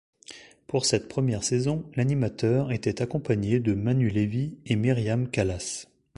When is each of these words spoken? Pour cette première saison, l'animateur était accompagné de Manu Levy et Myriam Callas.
Pour 0.65 0.87
cette 0.87 1.07
première 1.07 1.43
saison, 1.43 1.83
l'animateur 1.95 2.71
était 2.71 3.03
accompagné 3.03 3.59
de 3.59 3.75
Manu 3.75 4.09
Levy 4.09 4.57
et 4.65 4.75
Myriam 4.75 5.29
Callas. 5.29 5.85